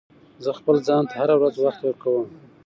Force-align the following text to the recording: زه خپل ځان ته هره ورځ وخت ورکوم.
زه 0.43 0.51
خپل 0.59 0.75
ځان 0.87 1.03
ته 1.09 1.13
هره 1.19 1.35
ورځ 1.37 1.55
وخت 1.59 1.81
ورکوم. 1.83 2.27